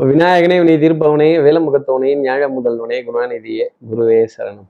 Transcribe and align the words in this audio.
விநாயகனே 0.00 0.64
வினை 0.64 0.78
தீர்ப்பவனே 0.78 1.26
வேலமுகத்தவனே 1.46 2.10
ஞாழ 2.20 2.48
முதல்வனே 2.48 2.98
குணாநிதியே 3.02 3.64
குருவே 3.90 4.26
சரணம். 4.38 4.68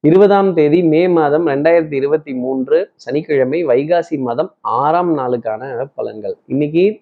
இருபதாம் 0.00 0.54
தேதி 0.54 0.82
மே 0.82 1.08
மாதம் 1.08 1.46
ரெண்டாயிரத்தி 1.46 1.92
இருபத்தி 1.92 2.34
மூன்று 2.34 2.90
சனிக்கிழமை 2.94 3.66
வைகாசி 3.66 4.18
மாதம் 4.18 4.54
ஆறாம் 4.60 5.18
நாளுக்கான 5.18 5.86
பலன்கள். 5.96 6.34
இன்னைக்கு 6.46 7.00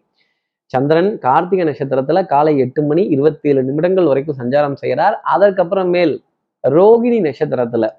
சந்திரன் 0.66 1.18
கார்த்திகை 1.18 1.66
நட்சத்திரத்துல 1.66 2.26
காலை 2.26 2.58
எட்டு 2.58 2.82
மணி 2.82 3.04
இருபத்தி 3.04 3.48
ஏழு 3.48 3.62
நிமிடங்கள் 3.62 4.04
வரைக்கும் 4.04 4.38
சஞ்சாரம் 4.38 4.74
செய்கிறார். 4.74 5.22
அதற்கப்புறமேல் 5.36 6.18
ரோகிணி 6.68 7.20
நட்சத்திரத்துல 7.20 7.90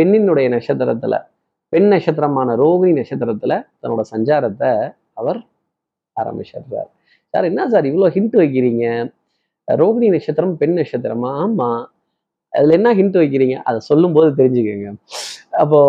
பெண்ணினுடைய 0.00 0.48
நட்சத்திரத்துல 0.48 1.26
பெண் 1.68 1.88
நட்சத்திரமான 1.88 2.56
ரோகிணி 2.56 3.02
நட்சத்திரத்துல 3.02 3.62
தன்னோட 3.82 4.00
சஞ்சாரத்தை 4.10 4.94
அவர் 5.12 5.42
ஆரம்பிச்சிடுறார். 6.20 6.90
சார் 7.34 7.44
என்ன 7.44 7.68
சார் 7.68 7.84
இவ்வளோ 7.84 8.08
ஹிண்ட் 8.08 8.36
வைக்கிறீங்க? 8.36 8.84
ரோகிணி 9.68 10.08
நட்சத்திரம் 10.10 10.56
பெண் 10.56 10.76
நட்சத்திரமா. 10.78 11.30
ஆமா. 11.42 11.68
அதுல 12.52 12.74
என்ன 12.74 12.94
ஹிண்ட் 12.94 13.16
வைக்கிறீங்க? 13.16 13.56
அதை 13.62 13.78
சொல்லும்போது 13.80 14.30
தெரிஞ்சுக்கோங்க. 14.36 14.90
அப்போ 15.56 15.80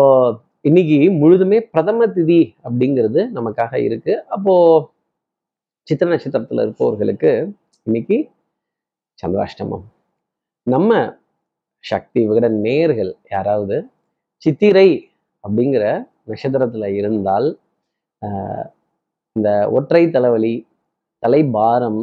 இன்னைக்கு 0.64 0.96
முழுதுமே 1.20 1.58
பிரதம 1.72 2.06
திதி 2.08 2.38
அப்படிங்கிறது 2.64 3.20
நமக்காக 3.32 3.74
இருக்கு. 3.82 4.14
அப்போ 4.28 4.54
சித்திர 5.86 6.08
நட்சத்திரத்துல 6.10 6.62
இருப்பவர்களுக்கு 6.62 7.30
இன்னைக்கு 7.86 8.16
சந்திராஷ்டமம். 9.18 9.84
நம்ம 10.66 10.90
சக்தி 11.84 12.20
விகட 12.28 12.48
நேர்கள் 12.64 13.12
யாராவது 13.30 13.76
சித்திரை 14.42 14.88
அப்படிங்கிற 15.44 15.84
நட்சத்திரத்துல 16.28 16.86
இருந்தால் 16.94 17.48
ஆஹ், 18.22 18.66
இந்த 19.36 19.48
ஒற்றை 19.70 20.02
தலைவலி 20.10 20.54
தலைபாரம் 21.22 22.00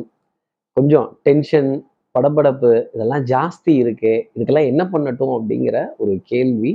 கொஞ்சம் 0.78 1.08
டென்ஷன் 1.28 1.72
படபடப்பு 2.16 2.72
இதெல்லாம் 2.94 3.24
ஜாஸ்தி 3.34 3.72
இருக்கு 3.84 4.14
இதுக்கெல்லாம் 4.36 4.70
என்ன 4.72 4.84
பண்ணட்டும் 4.94 5.34
அப்படிங்கிற 5.38 5.78
ஒரு 6.02 6.14
கேள்வி 6.32 6.72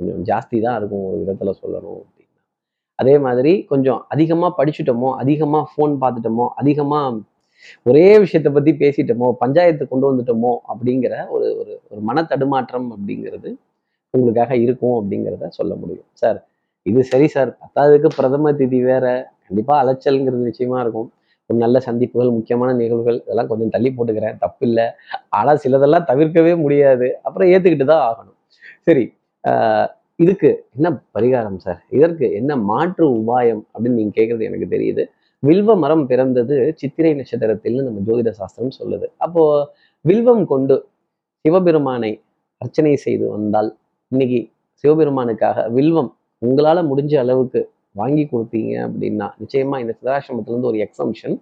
கொஞ்சம் 0.00 0.22
ஜாஸ்தி 0.30 0.56
தான் 0.66 0.76
இருக்கும் 0.78 1.04
ஒரு 1.08 1.18
விதத்தில் 1.22 1.58
சொல்லணும் 1.62 2.00
அப்படின்னா. 2.02 2.40
அதே 2.98 3.14
மாதிரி 3.26 3.52
கொஞ்சம் 3.72 4.00
அதிகமாக 4.14 4.52
படிச்சுட்டோமோ 4.58 5.10
அதிகமாக 5.22 5.64
ஃபோன் 5.72 5.94
பார்த்துட்டோமோ 6.02 6.46
அதிகமாக 6.62 7.20
ஒரே 7.86 8.06
விஷயத்தை 8.24 8.50
பற்றி 8.52 8.72
பேசிட்டோமோ 8.82 9.28
பஞ்சாயத்து 9.42 9.84
கொண்டு 9.86 10.06
வந்துட்டோமோ 10.10 10.52
அப்படிங்கிற 10.72 11.14
ஒரு 11.34 11.46
ஒரு 11.60 11.72
ஒரு 11.90 12.00
மன 12.08 12.24
தடுமாற்றம் 12.32 12.88
அப்படிங்கிறது 12.94 13.50
உங்களுக்காக 14.14 14.52
இருக்கும் 14.64 14.96
அப்படிங்கிறத 14.98 15.46
சொல்ல 15.58 15.72
முடியும். 15.82 16.08
சார் 16.22 16.38
இது 16.86 17.00
சரி 17.12 17.26
சார் 17.34 17.50
பத்தாவதுக்கு 17.62 18.08
பிரதம 18.18 18.52
திதி 18.60 18.78
வேற 18.90 19.06
கண்டிப்பாக 19.46 19.78
அலைச்சல்ங்கிறது 19.82 20.48
நிச்சயமா 20.50 20.78
இருக்கும். 20.84 21.08
நல்ல 21.50 21.78
சந்திப்புகள் 21.86 22.30
முக்கியமான 22.36 22.70
நிகழ்வுகள் 22.80 23.18
இதெல்லாம் 23.24 23.50
கொஞ்சம் 23.50 23.72
தள்ளி 23.74 23.90
போட்டுக்கிறேன். 23.96 24.36
தப்பு 24.38 24.62
இல்லை 24.68 24.86
ஆனால் 25.38 25.60
சிலதெல்லாம் 25.64 26.06
தவிர்க்கவே 26.10 26.54
முடியாது. 26.64 27.08
அப்புறம் 27.22 27.50
ஏற்றுக்கிட்டு 27.54 27.86
தான் 27.92 28.04
ஆகணும். 28.08 28.36
சரி 28.86 29.04
ஆஹ் 29.44 29.88
இதுக்கு 30.18 30.48
என்ன 30.76 30.88
பரிகாரம் 31.16 31.60
சார்? 31.64 31.80
இதற்கு 31.96 32.26
என்ன 32.40 32.56
மாற்று 32.70 33.06
உபாயம் 33.20 33.62
அப்படின்னு 33.72 33.98
நீங்கள் 34.00 34.16
கேட்குறது 34.18 34.48
எனக்கு 34.50 34.68
தெரியுது. 34.74 35.04
வில்வ 35.42 35.70
மரம் 35.76 36.04
பிறந்தது 36.10 36.56
சித்திரை 36.80 37.12
நட்சத்திரத்தில் 37.14 37.78
நம்ம 37.86 38.02
ஜோதிட 38.08 38.30
சாஸ்திரம் 38.40 38.76
சொல்லுது. 38.80 39.06
அப்போ 39.18 39.42
வில்வம் 40.04 40.44
கொண்டு 40.52 40.76
சிவபெருமானை 41.44 42.12
அர்ச்சனை 42.62 42.94
செய்து 43.06 43.24
வந்தால் 43.34 43.70
இன்னைக்கு 44.12 44.40
சிவபெருமானுக்காக 44.84 45.58
வில்வம் 45.76 46.10
உங்களால் 46.42 46.88
முடிஞ்ச 46.90 47.14
அளவுக்கு 47.24 47.60
வாங்கி 47.94 48.24
கொடுத்தீங்க 48.32 48.72
அப்படின்னா 48.86 49.26
நிச்சயமா 49.42 49.76
இந்த 49.82 49.92
சிதாசிரமத்துல 49.98 50.54
இருந்து 50.54 50.70
ஒரு 50.72 50.78
எக்ஸம்ஷன் 50.86 51.36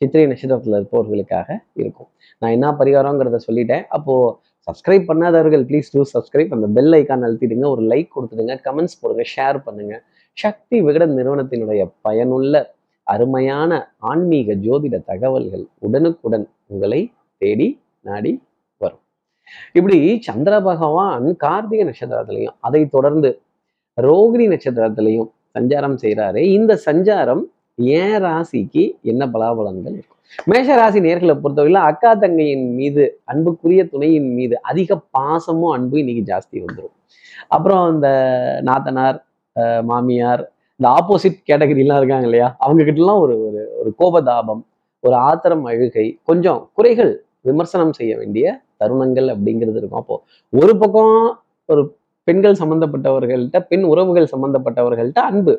சித்திரை 0.00 0.24
நட்சத்திரத்தில் 0.26 0.76
இருப்பவர்களுக்காக 0.78 1.48
இருக்கும். 1.82 2.08
நான் 2.38 2.50
என்ன 2.50 2.68
பரிகாரங்கிறத 2.80 3.38
சொல்லிட்டேன். 3.48 3.84
அப்போ 3.96 4.14
சப்ஸ்கிரைப் 4.68 5.06
பண்ணாதவர்கள் 5.10 5.64
ப்ளீஸ் 5.68 5.90
டூ 5.92 6.02
சப்ஸ்கிரைப் 6.14 6.54
அந்த 6.56 6.68
பெல் 6.76 6.94
ஐக்கான் 6.98 7.24
அழுத்திடுங்க. 7.26 7.66
ஒரு 7.74 7.82
லைக் 7.92 8.08
கொடுத்துடுங்க. 8.16 8.54
கமெண்ட்ஸ் 8.66 8.98
போடுங்க. 9.00 9.24
ஷேர் 9.34 9.58
பண்ணுங்க. 9.66 9.94
சக்தி 10.38 10.76
விகடன் 10.82 11.14
நிறுவனத்தினுடைய 11.18 11.82
பயனுள்ள 12.00 12.62
அருமையான 13.06 13.70
ஆன்மீக 14.10 14.54
ஜோதிட 14.66 14.96
தகவல்கள் 15.10 15.64
உடனுக்குடன் 15.78 16.46
உங்களை 16.66 17.00
தேடி 17.42 17.68
நாடி 18.08 18.32
வரும். 18.82 19.02
இப்படி 19.78 19.98
சந்திர 20.28 20.54
பகவான் 20.60 21.26
கார்த்திகை 21.36 21.84
நட்சத்திரத்திலையும் 21.90 22.56
அதை 22.60 22.82
தொடர்ந்து 22.96 23.30
ரோகிணி 23.98 24.46
நட்சத்திரத்திலையும் 24.54 25.30
சஞ்சாரம் 25.54 25.96
செய்கிறாரு 26.02 26.36
இந்த 26.52 26.80
சஞ்சாரம் 26.86 27.42
ஏன் 27.96 28.16
ராசிக்கு 28.22 28.82
என்ன 29.02 29.26
பலாபலன்கள் 29.26 29.94
இருக்கும்? 29.94 30.20
மேஷ 30.44 30.74
ராசி 30.74 31.00
நேர்களை 31.00 31.34
பொறுத்தவரையில 31.42 31.80
அக்கா 31.82 32.14
தங்கையின் 32.14 32.74
மீது 32.74 33.20
அன்புக்குரிய 33.24 33.88
துணையின் 33.88 34.34
மீது 34.34 34.62
அதிக 34.62 35.00
பாசமும் 35.18 35.74
அன்பு 35.74 35.98
இன்னைக்கு 35.98 36.24
ஜாஸ்தி 36.32 36.58
வந்துடும் 36.58 36.94
அப்புறம் 37.48 37.94
இந்த 37.94 38.08
நாத்தனார் 38.64 39.18
அஹ் 39.56 39.82
மாமியார் 39.82 40.42
இந்த 40.80 40.88
ஆப்போசிட் 40.92 41.44
கேட்டகரிலாம் 41.48 42.00
இருக்காங்க 42.00 42.26
இல்லையா? 42.28 42.48
அவங்க 42.58 42.82
கிட்டலாம் 42.82 43.20
ஒரு 43.20 43.34
ஒரு 43.46 43.60
ஒரு 43.78 43.90
கோபதாபம் 43.98 44.62
ஒரு 45.04 45.14
ஆத்திரம் 45.22 45.64
அழுகை 45.64 46.18
கொஞ்சம் 46.22 46.70
குறைகள் 46.72 47.12
விமர்சனம் 47.40 47.92
செய்ய 47.92 48.16
வேண்டிய 48.16 48.46
தருணங்கள் 48.80 49.28
அப்படிங்கிறது 49.34 49.76
இருக்கும். 49.76 50.00
அப்போ 50.02 50.14
ஒரு 50.52 50.78
பக்கம் 50.78 51.16
ஒரு 51.68 51.82
பெண்கள் 52.28 52.60
சம்பந்தப்பட்டவர்கள்ட்ட 52.60 53.58
பெண் 53.70 53.84
உறவுகள் 53.92 54.32
சம்பந்தப்பட்டவர்கள்ட்ட 54.34 55.20
அன்பு. 55.30 55.54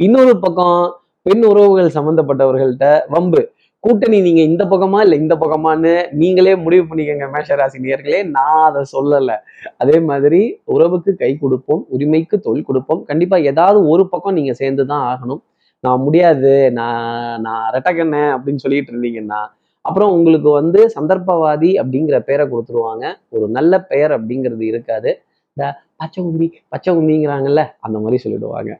இன்னொரு 0.00 0.34
பக்கம் 0.44 0.80
பெண் 1.26 1.44
உறவுகள் 1.50 1.94
சம்பந்தப்பட்டவர்கள்ட்ட 1.96 2.86
வம்பு. 3.14 3.42
கூட்டணி 3.84 4.18
நீங்க 4.26 4.40
இந்த 4.50 4.62
பக்கமா 4.70 4.98
இல்ல 5.04 5.14
இந்த 5.22 5.34
பக்கமான்னு 5.42 5.92
நீங்களே 6.20 6.52
முடிவு 6.62 6.84
பண்ணிக்கங்க 6.88 7.26
மேஷராசி 7.34 7.78
நேர்களே 7.84 8.20
நான் 8.36 8.62
அதை 8.68 8.82
சொல்லல. 8.94 9.34
அதே 9.82 9.98
மாதிரி 10.08 10.40
உறவுக்கு 10.74 11.10
கை 11.22 11.30
கொடுப்போம் 11.42 11.82
உரிமைக்கு 11.94 12.36
தொழில் 12.46 12.68
கொடுப்போம். 12.70 13.02
கண்டிப்பா 13.10 13.36
ஏதாவது 13.50 13.80
ஒரு 13.92 14.06
பக்கம் 14.14 14.36
நீங்க 14.38 14.54
சேர்ந்து 14.62 14.84
தான் 14.92 15.04
ஆகணும். 15.12 15.42
நான் 15.84 16.02
முடியாது 16.06 16.52
நான் 16.78 17.40
நான் 17.46 17.64
ரெட்டக்கண்ண 17.76 18.16
அப்படின்னு 18.36 18.64
சொல்லிட்டு 18.64 18.92
இருந்தீங்கன்னா 18.94 19.40
அப்புறம் 19.84 20.12
உங்களுக்கு 20.16 20.50
வந்து 20.60 20.80
சந்தர்ப்பவாதி 20.96 21.70
அப்படிங்கிற 21.82 22.16
பெயரை 22.28 22.44
கொடுத்துருவாங்க. 22.52 23.04
ஒரு 23.34 23.46
நல்ல 23.58 23.72
பெயர் 23.92 24.12
அப்படிங்கிறது 24.16 24.64
இருக்காது. 24.72 25.10
இந்த 25.56 25.66
பச்சை 26.00 26.20
உந்தி 26.24 26.46
பச்சை 26.68 26.90
உந்திங்கிறாங்கல்ல 26.96 27.62
அந்த 27.80 27.96
மாதிரி 27.98 28.18
சொல்லிடுவாங்க. 28.24 28.72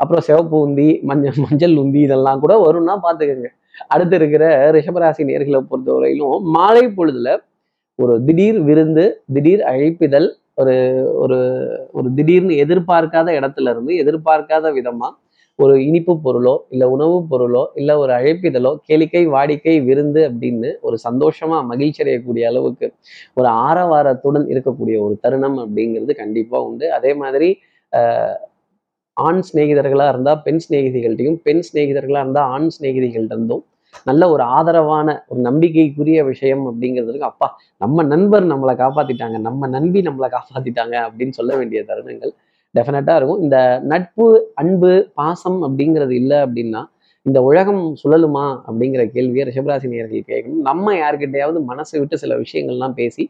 அப்புறம் 0.00 0.24
சிவப்பு 0.28 0.56
உந்தி 0.66 0.88
மஞ்சள் 1.02 1.38
மஞ்சள் 1.44 1.76
உந்தி 1.82 2.00
இதெல்லாம் 2.06 2.40
கூட 2.40 2.54
வரும்னா 2.64 2.94
பார்த்துக்கோங்க. 3.06 3.50
அடுத்து 3.88 4.16
இருக்கிற 4.16 4.44
ரிஷபராசி 4.72 5.22
நேர்களை 5.30 5.60
பொறுத்தவரையிலும் 5.70 6.40
மாலை 6.56 6.84
பொழுதுல 6.98 7.30
ஒரு 7.98 8.14
திடீர் 8.24 8.58
விருந்து 8.60 9.04
திடீர் 9.34 9.62
அழைப்பிதழ் 9.72 10.28
ஒரு 10.54 10.74
ஒரு 11.14 11.38
ஒரு 11.92 12.08
திடீர்னு 12.14 12.54
எதிர்பார்க்காத 12.64 13.28
இடத்துல 13.40 13.70
இருந்து 13.70 13.92
எதிர்பார்க்காத 14.02 14.72
விதமா 14.72 15.08
ஒரு 15.58 15.74
இனிப்பு 15.84 16.12
பொருளோ 16.24 16.54
இல்லை 16.68 16.86
உணவுப் 16.94 17.28
பொருளோ 17.30 17.62
இல்லை 17.74 17.94
ஒரு 17.96 18.12
அழைப்பிதழோ 18.12 18.72
கேளிக்கை 18.88 19.22
வாடிக்கை 19.34 19.74
விருந்து 19.86 20.20
அப்படின்னு 20.28 20.70
ஒரு 20.80 20.96
சந்தோஷமா 21.04 21.58
மகிழ்ச்சி 21.70 22.00
அடையக்கூடிய 22.04 22.44
அளவுக்கு 22.50 22.86
ஒரு 23.34 23.48
ஆரவாரத்துடன் 23.66 24.46
இருக்கக்கூடிய 24.52 24.96
ஒரு 25.06 25.14
தருணம் 25.24 25.58
அப்படிங்கிறது 25.64 26.14
கண்டிப்பா 26.22 26.58
உண்டு. 26.68 26.86
அதே 26.98 27.12
மாதிரி 27.22 27.48
ஆண் 29.16 29.40
சிநேகிதர்களா 29.48 30.06
இருந்தா 30.08 30.32
பெண் 30.46 30.62
சிநேகிதிகள்ட்டையும் 30.64 31.38
பெண் 31.46 31.62
சிநேகிதர்களாக 31.68 32.24
இருந்தால் 32.24 32.50
ஆண் 32.54 32.68
சிநேகிதிகள்கிட்ட 32.74 33.36
இருந்தும் 33.36 33.64
நல்ல 34.06 34.22
ஒரு 34.30 34.42
ஆதரவான 34.56 35.08
ஒரு 35.28 35.40
நம்பிக்கைக்குரிய 35.40 36.20
விஷயம் 36.30 36.64
அப்படிங்கிறதுக்கு 36.70 37.28
அப்பா 37.30 37.48
நம்ம 37.80 38.02
நண்பர் 38.12 38.46
நம்மளை 38.52 38.74
காப்பாத்திட்டாங்க 38.82 39.38
நம்ம 39.48 39.68
நண்பி 39.76 40.00
நம்மளை 40.08 40.28
காப்பாத்திட்டாங்க 40.36 40.96
அப்படின்னு 41.06 41.36
சொல்ல 41.40 41.52
வேண்டிய 41.56 41.80
தருணங்கள். 41.90 42.32
டெஃபினட்டாக 42.76 43.18
இருக்கும். 43.18 43.40
இந்த 43.40 43.56
நட்பு 43.92 44.26
அன்பு 44.54 44.90
பாசம் 45.14 45.58
அப்படிங்கிறது 45.66 46.14
இல்லை 46.20 46.38
அப்படின்னா 46.44 46.82
இந்த 47.26 47.38
உலகம் 47.42 47.80
சுழலுமா 48.00 48.44
அப்படிங்கிற 48.66 49.02
கேள்வியை 49.14 49.44
ரிஷபராசி 49.48 49.86
நேர்கள் 49.92 50.28
கேட்கணும். 50.28 50.60
நம்ம 50.62 50.92
யார்கிட்டயாவது 50.96 51.58
மனசை 51.70 51.96
விட்டு 52.00 52.16
சில 52.22 52.34
விஷயங்கள்லாம் 52.42 52.94
பேசி 52.98 53.24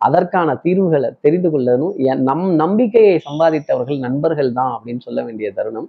அதற்கான 0.00 0.54
தீர்வுகளை 0.64 1.10
தெரிந்து 1.20 1.48
கொள்ளணும் 1.50 1.94
என் 2.06 2.22
நம் 2.28 2.46
நம்பிக்கையை 2.62 3.16
சம்பாதித்தவர்கள் 3.26 3.98
நண்பர்கள் 3.98 4.50
தான் 4.52 4.72
அப்படின்னு 4.76 5.04
சொல்ல 5.06 5.20
வேண்டிய 5.26 5.48
தருணம் 5.58 5.88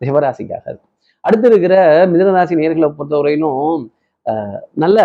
ரிஷபராசிக்காக 0.00 0.64
இருக்கும். 0.66 0.88
அடுத்து 1.24 1.46
இருக்கிற 1.48 1.74
மிதனராசி 2.12 2.54
நேர்களை 2.60 2.88
பொறுத்தவரையிலும் 2.92 3.82
ஆஹ், 4.26 4.60
நல்ல 4.76 4.98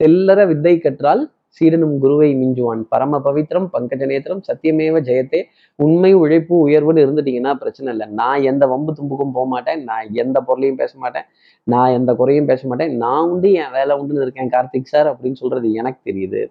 தெல்லற 0.00 0.40
வித்தை 0.48 0.74
கற்றால் 0.78 1.22
சீடனும் 1.56 1.94
குருவை 1.98 2.28
மிஞ்சுவான். 2.34 2.82
பரம 2.88 3.20
பவித்ரம் 3.24 3.68
பங்கஜ 3.74 4.06
நேத்திரம் 4.12 4.42
சத்தியமேவ 4.48 5.00
ஜெயத்தே 5.08 5.40
உண்மை 5.78 6.12
உழைப்பு 6.22 6.54
உயர்வுன்னு 6.68 7.04
இருந்துட்டீங்கன்னா 7.06 7.54
பிரச்சனை 7.54 7.88
இல்லை. 7.92 8.06
நான் 8.20 8.42
எந்த 8.42 8.66
வம்பு 8.66 8.92
தும்புக்கும் 8.98 9.34
போக 9.36 9.46
மாட்டேன். 9.46 9.82
நான் 9.84 10.06
எந்த 10.12 10.40
பொருளையும் 10.40 10.80
பேச 10.82 10.92
மாட்டேன். 10.98 11.26
நான் 11.66 11.90
எந்த 11.90 12.10
குறையும் 12.14 12.46
பேச 12.46 12.68
மாட்டேன். 12.68 12.94
நான் 12.96 13.28
உண்டு 13.30 13.50
என் 13.52 13.74
வேலை 13.78 13.94
உண்டுன்னு 14.00 14.24
இருக்கேன் 14.26 14.52
கார்த்திக் 14.56 14.92
சார் 14.92 15.10
அப்படின்னு 15.12 15.40
சொல்றது 15.42 15.68
எனக்கு 15.72 16.00
தெரியுது. 16.10 16.42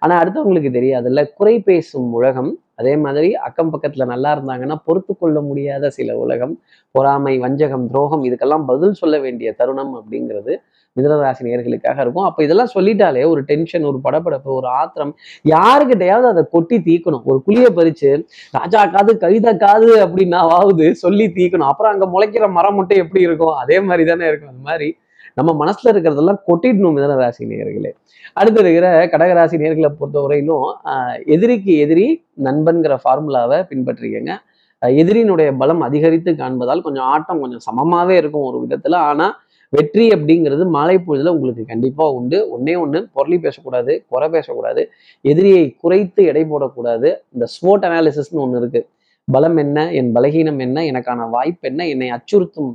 ஆனா 0.00 0.14
அடுத்தவங்களுக்கு 0.22 0.70
தெரியாதுல்ல 0.76 1.20
குறை 1.38 1.56
பேசும் 1.60 2.12
உலகம் 2.12 2.52
அதே 2.80 2.94
மாதிரி 2.96 3.28
அக்கம் 3.46 3.72
பக்கத்துல 3.72 4.04
நல்லா 4.04 4.30
இருந்தாங்கன்னா 4.36 4.76
பொறுத்து 4.84 5.12
கொள்ள 5.16 5.38
முடியாத 5.40 5.90
சில 5.90 6.16
உலகம் 6.18 6.54
பொறாமை 6.94 7.34
வஞ்சகம் 7.38 7.84
துரோகம் 7.90 8.22
இதுக்கெல்லாம் 8.22 8.64
பதில் 8.64 8.92
சொல்ல 8.92 9.16
வேண்டிய 9.18 9.48
தருணம் 9.52 9.92
அப்படிங்கிறது 9.98 10.54
மிதனராசி 10.96 11.46
நேர்களுக்காக 11.46 11.98
இருக்கும். 12.04 12.26
அப்போ 12.28 12.40
இதெல்லாம் 12.46 12.72
சொல்லிட்டாலே 12.74 13.22
ஒரு 13.32 13.40
டென்ஷன் 13.50 13.84
ஒரு 13.90 13.98
படப்படப்பு 14.06 14.50
ஒரு 14.58 14.68
ஆத்திரம். 14.80 15.12
யாருக்கிட்டையாவது 15.54 16.28
அதை 16.32 16.42
கொட்டி 16.54 16.78
தீக்கணும் 16.88 17.24
ஒரு 17.32 17.38
குழியை 17.46 17.70
பறிச்சு 17.78 18.10
ராஜா 18.58 18.82
காது 18.96 19.14
கவிதா 19.24 19.52
காது 19.64 19.90
அப்படின்னா 20.06 20.40
ஆகுது 20.58 20.88
சொல்லி 21.04 21.28
தீக்கணும் 21.38 21.70
அப்புறம் 21.70 21.92
அங்கே 21.94 22.08
முளைக்கிற 22.16 22.48
மரம் 22.58 22.76
மட்டும் 22.80 23.02
எப்படி 23.04 23.22
இருக்கும்? 23.28 23.56
அதே 23.62 23.78
மாதிரி 23.80 24.04
தானே 24.10 24.28
இருக்கும். 24.32 24.52
அந்த 24.54 24.64
மாதிரி 24.70 24.88
நம்ம 25.38 25.50
மனசுல 25.60 25.92
இருக்கிறதெல்லாம் 25.92 26.40
கொட்டிடணும் 26.48 26.96
மிதன 26.96 27.14
ராசி 27.20 27.44
நேர்களே. 27.50 27.90
அடுத்து 28.40 28.60
இருக்கிற 28.62 28.86
கடகராசி 29.12 29.56
நேர்களை 29.62 29.90
பொறுத்தவரையிலும் 30.00 30.66
எதிரிக்கு 31.34 31.72
எதிரி 31.84 32.06
நண்பன்கிற 32.46 32.94
ஃபார்முலாவை 33.02 33.58
பின்பற்றிக்கங்க. 33.70 34.34
எதிரியினுடைய 34.82 35.48
பலம் 35.60 35.82
அதிகரித்து 35.86 36.30
காண்பதால் 36.40 36.84
கொஞ்சம் 36.86 37.08
ஆட்டம் 37.14 37.42
கொஞ்சம் 37.42 37.64
சமமாவே 37.66 38.14
இருக்கும் 38.20 38.46
ஒரு 38.50 38.58
விதத்துல. 38.64 38.94
ஆனா 39.10 39.26
வெற்றி 39.72 40.04
அப்படிங்கிறது 40.14 40.64
மாலை 40.76 40.96
பொழுதுல 41.06 41.32
உங்களுக்கு 41.36 41.64
கண்டிப்பா 41.72 42.06
உண்டு. 42.18 42.38
ஒன்னே 42.54 42.74
ஒன்று 42.84 43.00
பொருளி 43.16 43.38
பேசக்கூடாது 43.44 43.92
குறை 44.12 44.28
பேசக்கூடாது 44.36 44.82
எதிரியை 45.24 45.64
குறைத்து 45.82 46.22
எடை 46.30 46.44
போடக்கூடாது. 46.52 47.10
இந்த 47.34 47.46
ஸ்மோட் 47.54 47.86
அனாலிசிஸ்னு 47.88 48.42
ஒன்று 48.46 48.60
இருக்கு. 48.62 48.82
பலம் 49.28 49.58
என்ன 49.64 49.78
என் 49.98 50.12
பலகீனம் 50.16 50.62
என்ன 50.66 50.78
எனக்கான 50.92 51.28
வாய்ப்பு 51.36 51.68
என்ன 51.70 51.86
என்னை 51.92 52.08
அச்சுறுத்தும் 52.16 52.72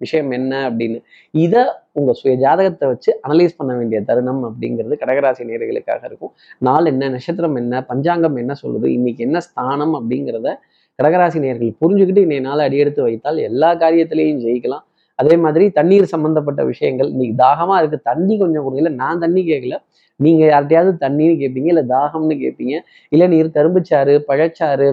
விஷயம் 0.00 0.30
என்ன 0.36 0.52
அப்படின்னு. 0.68 0.98
இதை 1.44 1.62
உங்க 1.98 2.10
சுய 2.18 2.34
ஜாதகத்தை 2.42 2.86
வச்சு 2.90 3.10
அனலைஸ் 3.26 3.56
பண்ண 3.60 3.72
வேண்டிய 3.78 4.00
தருணம் 4.08 4.42
அப்படிங்கிறது 4.48 4.96
கடகராசி 5.02 5.44
நேர்களுக்காக 5.48 6.02
இருக்கும். 6.10 6.32
நாள் 6.66 6.88
என்ன 6.92 7.08
நட்சத்திரம் 7.14 7.56
என்ன 7.62 7.80
பஞ்சாங்கம் 7.90 8.36
என்ன 8.42 8.54
சொல்லுது 8.62 8.88
இன்னைக்கு 8.98 9.24
என்ன 9.28 9.40
ஸ்தானம் 9.48 9.94
அப்படிங்கிறத 9.98 10.50
கடகராசி 10.98 11.38
நேர்கள் 11.46 11.72
புரிஞ்சுக்கிட்டு 11.82 12.22
இன்னைய 12.26 12.40
நாள் 12.40 12.64
அடியெடுத்து 12.66 13.02
வைத்தால் 13.08 13.38
எல்லா 13.48 13.70
காரியத்திலையும் 13.82 14.40
ஜெயிக்கலாம். 14.44 14.84
அதே 15.18 15.36
மாதிரி 15.44 15.64
தண்ணீர் 15.78 16.12
சம்பந்தப்பட்ட 16.14 16.62
விஷயங்கள் 16.70 17.08
இன்னைக்கு 17.14 17.36
தாகமா 17.44 17.76
இருக்கு. 17.80 17.98
தண்ணி 18.10 18.34
கொஞ்சம் 18.42 18.64
கொடுங்க. 18.66 18.90
நான் 19.02 19.22
தண்ணி 19.24 19.42
கேட்கல 19.50 19.76
நீங்க 20.20 20.42
யார்கிட்டயாவது 20.52 20.92
தண்ணின்னு 21.04 21.34
கேட்பீங்க 21.42 21.68
இல்லை 21.74 21.84
தாகம்னு 21.94 22.36
கேட்பீங்க 22.44 22.74
இல்லை 23.14 23.26
நீர் 23.34 23.54
கரும்புச்சாறு 23.56 24.14
பழச்சாறு 24.28 24.88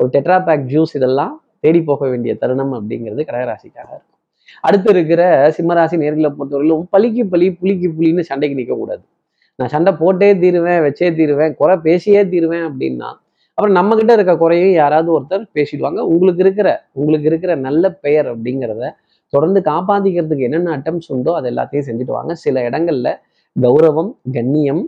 ஒரு 0.00 0.08
டெட்ராபேக் 0.16 0.64
ஜூஸ் 0.72 0.94
இதெல்லாம் 0.98 1.34
தேடி 1.64 1.80
போக 1.82 2.02
வேண்டிய 2.10 2.32
தருணம் 2.42 2.74
அப்படிங்கிறது 2.78 3.22
கடகராசிக்காக 3.30 3.88
இருக்கும். 3.94 4.18
அடுத்து 4.66 4.90
இருக்கிற 4.94 5.22
சிம்மராசி 5.56 5.96
நேர்களை 6.02 6.30
பொறுத்தவரையிலும் 6.36 6.84
பலிக்கு 6.94 7.22
பலி 7.32 7.46
புளிக்கு 7.60 7.88
புலின்னு 7.96 8.22
சண்டைக்கு 8.30 8.58
நிற்க 8.60 8.74
கூடாது 8.74 9.02
நான் 9.58 9.72
சண்டை 9.74 9.92
போட்டே 10.02 10.28
தீருவேன் 10.42 10.80
வச்சே 10.84 11.08
தீருவேன் 11.18 11.54
குறை 11.60 11.74
பேசியே 11.86 12.22
தீருவேன் 12.32 12.66
அப்படின்னா 12.68 13.08
அப்புறம் 13.58 13.76
நம்ம 13.78 13.96
கிட்ட 13.98 14.12
இருக்க 14.12 14.32
குறையும் 14.36 14.74
யாராவது 14.82 15.08
ஒருத்தர் 15.16 15.44
பேசிடுவாங்க. 15.56 16.00
உங்களுக்கு 16.12 16.42
இருக்கிற 16.44 16.68
உங்களுக்கு 16.92 17.28
இருக்கிற 17.30 17.52
நல்ல 17.66 17.90
பெயர் 18.04 18.28
அப்படிங்கிறத 18.32 18.90
தொடர்ந்து 19.28 19.60
காப்பாத்திக்கிறதுக்கு 19.70 20.46
என்னென்ன 20.48 20.76
அட்டம்ஸ் 20.76 21.10
உண்டோ 21.14 21.32
அது 21.34 21.50
எல்லாத்தையும் 21.50 21.88
செஞ்சுட்டு 21.88 22.16
வாங்க. 22.18 22.34
சில 22.44 22.68
இடங்கள்ல 22.68 23.10
கௌரவம் 23.56 24.12
கண்ணியம் 24.32 24.84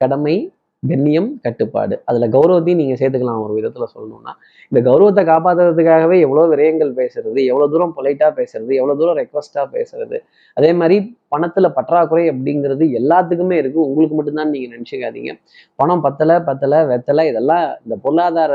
கடமை 0.00 0.36
கண்ணியம் 0.82 1.28
கட்டுப்பாடு. 1.44 1.94
அதுல 2.04 2.26
கௌரவத்தையும் 2.34 2.80
நீங்க 2.80 2.94
சேர்த்துக்கலாம் 3.00 3.42
ஒரு 3.44 3.52
விதத்துல 3.58 3.84
சொல்லணும்னா. 3.94 4.32
இந்த 4.72 4.80
கௌரவத்தை 4.88 5.22
காப்பாத்துறதுக்காகவே 5.24 6.16
எவ்வளவு 6.24 6.50
விரயங்கள் 6.52 6.90
பேசுறது 7.00 7.40
எவ்வளவு 7.50 7.70
தூரம் 7.72 7.94
பொலைட்டா 7.96 8.28
பேசுறது 8.38 8.72
எவ்வளோ 8.80 8.94
தூரம் 9.00 9.18
ரெக்வஸ்டா 9.20 9.62
பேசுறது. 9.76 10.18
அதே 10.56 10.70
மாதிரி 10.72 10.96
பணத்துல 11.36 11.68
பற்றாக்குறை 11.68 12.24
அப்படிங்கிறது 12.32 12.86
எல்லாத்துக்குமே 13.00 13.56
இருக்கு. 13.62 13.80
உங்களுக்கு 13.88 14.16
மட்டும்தான் 14.18 14.50
நீங்க 14.50 14.68
நினைச்சுக்காதீங்க. 14.74 15.32
பணம் 15.76 16.04
பத்தல 16.06 16.40
பத்தல 16.42 16.82
வெத்தலை 16.92 17.24
இதெல்லாம் 17.32 17.66
இந்த 17.84 17.96
பொருளாதார 18.04 18.52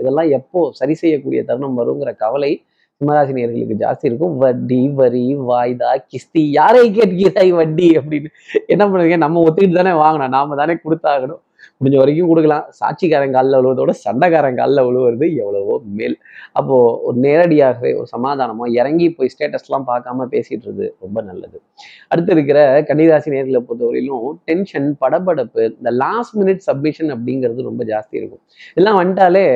இதெல்லாம் 0.00 0.30
எப்போ 0.38 0.62
சரி 0.72 0.94
செய்யக்கூடிய 0.94 1.42
தருணம் 1.44 1.78
வருங்கிற 1.80 2.12
கவலை 2.16 2.52
சிம்மராசினியர்களுக்கு 3.00 3.76
ஜாஸ்தி 3.84 4.08
இருக்கும். 4.10 4.34
வட்டி 4.42 4.82
வரி 4.98 5.24
வாய்தா 5.48 5.90
கிஸ்தி 6.10 6.42
யாரை 6.58 6.84
கேட்கிறாய் 6.98 7.50
வட்டி 7.60 7.88
அப்படின்னு. 8.00 8.28
என்ன 8.74 8.82
பண்ணுறீங்க 8.90 9.16
நம்ம 9.24 9.42
ஒத்துக்கிட்டு 9.46 9.80
தானே 9.80 9.94
வாங்கணும். 10.04 10.34
நாம 10.36 10.56
தானே 10.60 10.76
கொடுத்தாகணும். 10.84 11.40
முடிஞ்ச 11.80 11.96
வரைக்கும் 12.00 12.28
கொடுக்கலாம். 12.30 12.64
சாட்சிக்காரன் 12.80 13.34
காலில் 13.36 13.56
விழுவதோட 13.58 13.92
சண்டைக்காரன் 14.02 14.58
காலில் 14.58 14.84
விழுவுறது 14.86 15.26
எவ்வளவோ 15.42 15.74
மேல். 15.98 16.14
அப்போ 16.58 16.76
ஒரு 17.06 17.16
நேரடியாகவே 17.24 17.90
ஒரு 18.00 18.08
சமாதானமோ 18.12 18.66
இறங்கி 18.80 19.06
போய் 19.16 19.32
ஸ்டேட்டஸ்லாம் 19.34 19.86
பார்க்காம 19.90 20.26
பேசிடுறது 20.34 20.86
ரொம்ப 21.04 21.18
நல்லது. 21.30 21.58
அடுத்து 22.12 22.32
இருக்கிற 22.36 22.60
கன்னிராசி 22.90 23.34
நேர்களை 23.34 23.62
பொறுத்தவரையிலும் 23.68 24.28
டென்ஷன் 24.50 24.88
படபடப்பு 25.02 25.64
இந்த 25.78 25.92
லாஸ்ட் 26.04 26.36
மினிட் 26.42 26.64
சப்மிஷன் 26.68 27.12
அப்படிங்கிறது 27.16 27.68
ரொம்ப 27.70 27.84
ஜாஸ்தி 27.92 28.16
இருக்கும். 28.22 28.42
இதெல்லாம் 28.74 29.00
வந்துட்டாலே 29.02 29.46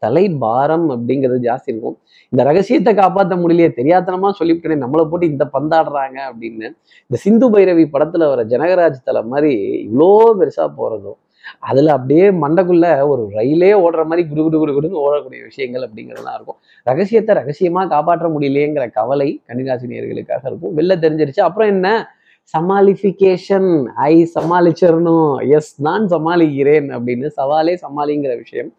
தலை 0.00 0.24
பாரம் 0.44 0.86
அப்படிங்கிறது 0.90 1.38
ஜாஸ்தி 1.48 1.70
இருக்கும். 1.72 1.96
இந்த 2.32 2.42
ரகசியத்தை 2.44 2.92
காப்பாற்ற 2.94 3.36
முடியலையே 3.36 3.70
தெரியாதனமா 3.80 4.28
சொல்லிவிட்டேனே 4.40 4.76
நம்மளை 4.84 5.04
போட்டு 5.08 5.26
இந்த 5.26 5.44
பந்தாடுறாங்க 5.52 6.18
அப்படின்னு. 6.30 6.68
இந்த 7.08 7.16
சிந்து 7.24 7.46
பைரவி 7.54 7.84
படத்துல 7.94 8.28
வர 8.32 8.44
ஜனகராஜ் 8.44 9.02
தலை 9.04 9.22
மாதிரி 9.24 9.54
இவ்வளோ 9.88 10.12
பெருசா 10.40 10.66
போறதும் 10.78 11.18
அதுல 11.58 11.92
அப்படியே 11.92 12.24
மண்டைக்குள்ள 12.42 12.86
ஒரு 13.06 13.22
ரயிலே 13.32 13.70
ஓடுற 13.84 14.02
மாதிரி 14.04 14.22
குடு 14.28 14.42
குடு 14.42 14.58
குடு 14.58 14.72
குடுன்னு 14.76 15.02
ஓடக்கூடிய 15.04 15.40
விஷயங்கள் 15.42 15.84
அப்படிங்கிறதுலாம் 15.86 16.36
இருக்கும். 16.38 16.58
ரகசியத்தை 16.86 17.34
ரகசியமா 17.36 17.82
காப்பாற்ற 17.88 18.28
முடியலையேங்கிற 18.28 18.84
கவலை 18.92 19.28
கன்னிராசினியர்களுக்காக 19.48 20.44
இருக்கும். 20.44 20.76
வெளில 20.76 20.96
தெரிஞ்சிருச்சு. 21.04 21.40
அப்புறம் 21.40 21.68
என்ன? 21.68 21.88
சமாளிஃபிகேஷன். 22.54 23.70
ஐ 24.08 24.14
சமாளிச்சிடணும் 24.34 25.48
எஸ் 25.48 25.72
நான் 25.82 26.06
சமாளிக்கிறேன் 26.06 26.88
அப்படின்னு 26.96 27.28
சவாலே 27.36 27.74
சமாளிங்கிற 27.86 28.32
விஷயம். 28.36 28.70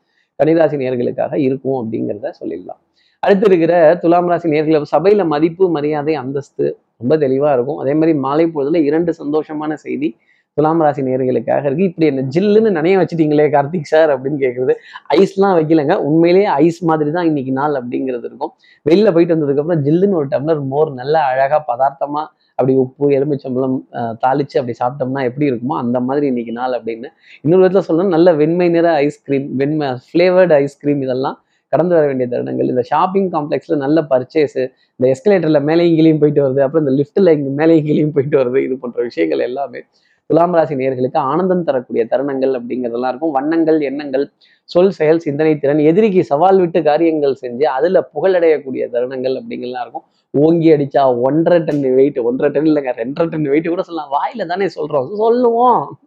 கன்னிராசி 0.41 0.75
நேர்களுக்காக 0.83 1.33
இருக்கும் 1.47 1.77
அப்படிங்கிறத 1.81 2.29
சொல்லிடலாம். 2.39 2.79
அடுத்து 3.23 3.45
இருக்கிற 3.49 3.73
துலாம் 4.01 4.29
ராசி 4.29 4.47
நேர்களை 4.49 4.77
சபையில 4.91 5.25
மதிப்பு 5.25 5.65
மரியாதை 5.69 6.13
அந்தஸ்து 6.15 6.65
ரொம்ப 6.97 7.17
தெளிவா 7.17 7.49
இருக்கும். 7.53 7.77
அதே 7.77 7.93
மாதிரி 7.93 8.13
மாலை 8.17 8.45
பொழுதுல 8.45 8.79
இரண்டு 8.89 9.11
சந்தோஷமான 9.21 9.73
செய்தி 9.73 10.09
துலாம் 10.57 10.81
ராசி 10.83 11.01
நேர்களுக்காக 11.03 11.63
இருக்கு. 11.68 11.86
இப்படி 11.89 12.06
என்ன 12.07 12.24
ஜில்லுன்னு 12.33 12.71
நினைய 12.77 12.95
வச்சுட்டீங்களே 13.00 13.45
கார்த்திக் 13.53 13.89
சார் 13.92 14.09
அப்படின்னு 14.15 14.39
கேட்குறது 14.44 14.74
ஐஸ்லாம் 15.15 15.56
வைக்கலங்க. 15.57 15.94
உண்மையிலேயே 16.07 16.48
ஐஸ் 16.62 16.80
மாதிரி 16.89 17.12
தான் 17.15 17.27
இன்னைக்கு 17.30 17.53
நாள் 17.59 17.75
அப்படிங்கிறது 17.80 18.27
இருக்கும். 18.30 18.51
வெளியில 18.86 19.12
போயிட்டு 19.15 19.36
வந்ததுக்கப்புறம் 19.36 19.83
ஜில்லுன்னு 19.86 20.19
ஒரு 20.21 20.30
டம்ளர் 20.33 20.62
மோர் 20.71 20.92
நல்லா 21.00 21.21
அழகா 21.31 21.59
பதார்த்தமா 21.69 22.24
அப்படி 22.59 22.74
உப்பு 22.81 23.06
எலுமிச்சம்பழம் 23.18 23.77
அஹ், 24.00 24.15
தாளிச்சு 24.24 24.56
அப்படி 24.59 24.75
சாப்பிட்டோம்னா 24.80 25.21
எப்படி 25.30 25.45
இருக்குமோ 25.50 25.75
அந்த 25.83 25.98
மாதிரி 26.07 26.25
இன்னைக்கு 26.31 26.53
நாள் 26.57 26.74
அப்படின்னு. 26.77 27.07
இன்னொரு 27.44 27.62
விதத்தில் 27.62 27.88
சொல்லணும் 27.88 28.15
நல்ல 28.15 28.30
வெண்மை 28.42 28.68
நிற 28.69 28.88
ஐஸ்கிரீம் 29.06 29.48
வெண்மை 29.59 29.88
ஃப்ளேவர்டு 30.06 30.53
ஐஸ்கிரீம் 30.59 31.01
இதெல்லாம் 31.06 31.38
கடந்து 31.74 31.94
வர 31.98 32.06
வேண்டிய 32.09 32.27
தருணங்கள். 32.30 32.69
இந்த 32.71 32.83
ஷாப்பிங் 32.89 33.30
காம்ப்ளெக்ஸ்ல 33.33 33.75
நல்ல 33.83 34.00
பர்ச்சேஸ் 34.09 34.57
இந்த 35.00 35.06
எஸ்கலேட்டர்ல 35.13 35.59
மேலே 35.69 35.83
இங்கிலையும் 35.89 36.21
போயிட்டு 36.24 36.42
வருது. 36.45 36.62
அப்புறம் 36.65 36.83
இந்த 36.86 36.94
லிஃப்ட்ல 37.00 37.33
இங்க 37.38 37.51
மேலேயும் 37.59 37.81
இங்கிலையும் 37.81 38.13
போயிட்டு 38.18 38.38
வருது. 38.42 38.62
இது 38.68 38.75
போன்ற 38.81 39.00
விஷயங்கள் 39.09 39.44
எல்லாமே 39.48 39.81
துலாம் 40.31 40.53
ராசி 40.53 40.75
நேர்களுக்கு 40.75 41.17
ஆனந்தம் 41.17 41.63
தரக்கூடிய 41.63 42.07
தருணங்கள் 42.11 42.53
அப்படிங்கிறதெல்லாம் 42.59 43.07
இருக்கும். 43.07 43.31
வண்ணங்கள் 43.31 43.81
எண்ணங்கள் 43.81 44.31
சொல் 44.63 44.91
செயல் 44.91 45.19
சிந்தனை 45.19 45.57
திறன் 45.59 45.79
எதிரிக்கு 45.79 46.23
சவால் 46.23 46.59
விட்டு 46.59 46.83
காரியங்கள் 46.83 47.35
செஞ்சு 47.41 47.63
அதுல 47.63 48.09
புகழடையக்கூடிய 48.13 48.83
தருணங்கள் 48.93 49.35
அப்படிங்கலாம் 49.39 49.81
இருக்கும். 49.81 50.03
ஓங்கி 50.31 50.71
அடிச்சா 50.71 51.21
ஒன்றரை 51.21 51.63
டன் 51.63 51.95
வெயிட் 51.95 52.19
ஒன்றரை 52.19 52.51
டன் 52.51 52.63
இல்லைங்க 52.63 52.91
ரெண்டரை 53.01 53.29
டன் 53.29 53.41
வெயிட் 53.41 53.67
கூட 53.67 53.81
சொல்லலாம். 53.81 54.11
வாயில 54.11 54.45
தானே 54.45 54.65
சொல்றோம். 54.65 55.15
சொல்லுவோம். 55.15 56.00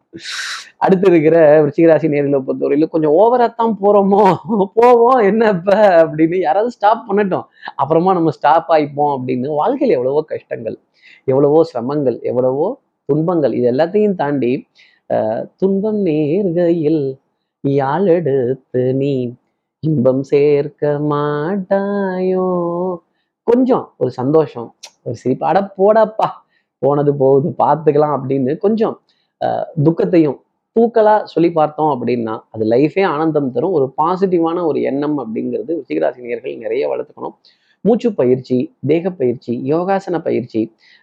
அடுத்து 0.77 1.11
இருக்கிற 1.11 1.63
விருச்சிகராசி 1.63 2.09
நேர்களை 2.15 2.39
பொறுத்தவரையிலும் 2.47 2.89
கொஞ்சம் 2.89 3.13
ஓவராத்தான் 3.13 3.75
போறோமோ? 3.83 4.35
போவோம். 4.75 5.21
என்ன 5.21 5.49
இப்ப? 5.49 5.75
அப்படின்னு 6.07 6.39
யாராவது 6.39 6.71
ஸ்டாப் 6.71 7.05
பண்ணட்டும். 7.09 7.45
அப்புறமா 7.77 8.13
நம்ம 8.13 8.31
ஸ்டாப் 8.31 8.71
ஆயிப்போம் 8.71 9.19
அப்படின்னு 9.19 9.55
வாழ்க்கையில் 9.55 9.97
எவ்வளவோ 9.97 10.23
கஷ்டங்கள் 10.27 10.79
எவ்வளவோ 11.25 11.61
சிரமங்கள் 11.75 12.21
எவ்வளவோ 12.23 12.83
துன்பங்கள் 13.09 13.55
இது 13.55 13.67
எல்லாத்தையும் 13.73 14.17
தாண்டி 14.17 14.53
அஹ், 15.11 15.43
துன்பம் 15.61 16.01
நேர்கையில் 16.07 17.03
யாழெடுத்து 17.65 18.83
நீ 19.01 19.13
இன்பம் 19.83 20.23
சேர்க்க 20.25 20.83
மாட்டாயோ? 21.11 22.47
கொஞ்சம் 23.47 23.85
ஒரு 23.99 24.11
சந்தோஷம் 24.13 24.69
ஒரு 25.07 25.17
சிரிப்பு 25.17 25.45
அட 25.47 25.59
போடப்பா 25.77 26.29
போனது 26.83 27.13
போகுது 27.17 27.49
பார்த்துக்கலாம் 27.59 28.15
அப்படின்னு 28.19 28.53
கொஞ்சம் 28.59 28.95
அஹ், 29.41 29.67
துக்கத்தையும் 29.87 30.39
தூக்கலா 30.77 31.17
சொல்லி 31.27 31.51
பார்த்தோம் 31.53 31.93
அப்படின்னா 31.95 32.35
அது 32.51 32.65
லைஃபே 32.71 33.03
ஆனந்தம் 33.11 33.53
தரும். 33.53 33.75
ஒரு 33.79 33.87
பாசிட்டிவான 33.99 34.59
ஒரு 34.67 34.79
எண்ணம் 34.83 35.19
அப்படிங்கிறது 35.23 35.71
ருச்சிகராசினியர்கள் 35.79 36.57
நிறைய 36.59 36.85
வளர்த்துக்கணும். 36.93 37.37
மூச்சு 37.85 38.09
பயிற்சி 38.21 38.59
தேக 38.91 39.11
பயிற்சி 39.21 39.53
யோகாசன 39.73 40.19
பயிற்சி 40.27 40.61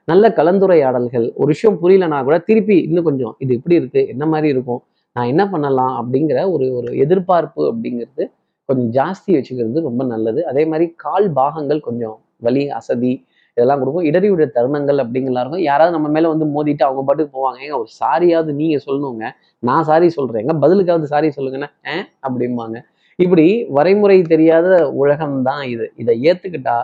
நல்ல 0.07 0.33
கலந்துரையாடல்கள் 0.39 1.25
ஒரு 1.35 1.49
விஷயம் 1.53 1.77
புரியலனா 1.81 2.19
கூட 2.27 2.37
திருப்பி 2.49 2.77
இன்னும் 2.87 3.07
கொஞ்சம் 3.09 3.33
இது 3.43 3.53
இப்படி 3.59 3.75
இருக்கு 3.81 4.01
என்ன 4.13 4.25
மாதிரி 4.25 4.47
இருக்கும் 4.55 4.81
நான் 5.15 5.29
என்ன 5.33 5.43
பண்ணலாம்? 5.49 5.93
அப்படிங்கிற 6.01 6.39
ஒரு 6.51 6.65
ஒரு 6.79 6.89
எதிர்பார்ப்பு 7.03 7.61
அப்படிங்கிறது 7.71 8.23
கொஞ்சம் 8.69 8.91
ஜாஸ்தி 8.99 9.31
வச்சுக்கிறது 9.37 9.79
ரொம்ப 9.89 10.03
நல்லது. 10.03 10.41
அதே 10.51 10.63
மாதிரி 10.71 10.85
கால் 11.05 11.27
பாகங்கள் 11.39 11.81
கொஞ்சம் 11.87 12.17
வலி 12.45 12.63
அசதி 12.79 13.13
இதெல்லாம் 13.57 13.79
கொடுக்கும். 13.81 14.05
இடறிவிட 14.09 14.43
தருணங்கள் 14.57 14.99
அப்படிங்கலாம் 15.03 15.43
இருக்கும். 15.43 15.63
யாராவது 15.69 15.95
நம்ம 15.95 16.09
மேலே 16.15 16.27
வந்து 16.33 16.45
மோதிட்டு 16.55 16.83
அவங்க 16.87 17.01
பாட்டுக்கு 17.07 17.33
போவாங்க. 17.37 17.57
ஏங்க 17.65 17.77
ஒரு 17.83 17.91
சாரியாவது 18.01 18.51
நீங்கள் 18.61 18.83
சொல்லணுங்க. 18.87 19.25
நான் 19.69 19.87
சாரி 19.89 20.07
சொல்றேங்க 20.19 20.53
பதிலுக்காவது 20.63 21.07
சாரி 21.13 21.29
சொல்லுங்கன்னா 21.37 21.69
ஏன் 21.93 22.05
அப்படிம்பாங்க. 22.27 22.77
இப்படி 23.23 23.45
வரைமுறை 23.75 24.17
தெரியாத 24.33 24.67
உலகம் 25.01 25.37
தான் 25.41 25.63
இது. 25.73 25.85
இதை 25.95 26.13
ஏத்துக்கிட்டா 26.29 26.75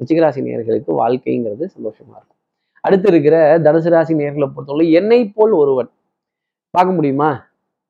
உச்சிகராசி 0.00 0.40
நேயர்களுக்கு 0.46 0.92
வாழ்க்கைங்கிறது 1.02 1.64
சந்தோஷமா 1.74 2.14
இருக்கும். 2.18 2.38
அடுத்து 2.84 3.08
இருக்கிற 3.12 3.36
தனுசு 3.66 3.90
ராசி 3.90 4.14
நேர்களை 4.14 4.46
பொறுத்தவரை 4.54 4.86
என்னை 4.92 5.20
போல் 5.36 5.52
ஒருவன். 5.52 5.90
பார்க்க 6.74 6.98
முடியுமா? 6.98 7.30